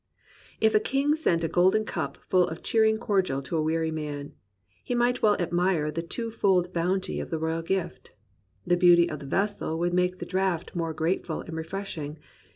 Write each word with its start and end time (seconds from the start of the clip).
If 0.59 0.73
a 0.73 0.79
king 0.79 1.13
sent 1.15 1.43
a 1.43 1.47
golden 1.47 1.85
cup 1.85 2.17
full 2.17 2.47
of 2.47 2.63
cheering 2.63 2.97
cordial 2.97 3.43
to 3.43 3.55
a 3.55 3.61
weary 3.61 3.91
man, 3.91 4.33
he 4.83 4.95
might 4.95 5.21
well 5.21 5.35
admire 5.39 5.91
the 5.91 6.01
two 6.01 6.31
fold 6.31 6.73
bounty 6.73 7.19
of 7.19 7.29
the 7.29 7.37
royal 7.37 7.61
gift. 7.61 8.15
The 8.65 8.77
beauty 8.77 9.07
of 9.07 9.19
the 9.19 9.27
vessel 9.27 9.77
would 9.77 9.93
make 9.93 10.17
the 10.17 10.25
draught 10.25 10.73
more 10.75 10.95
grateful 10.95 11.41
and 11.41 11.55
refreshing. 11.55 12.17